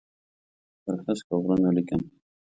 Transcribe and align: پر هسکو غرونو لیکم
پر 0.83 0.97
هسکو 1.05 1.35
غرونو 1.43 1.69
لیکم 1.77 2.01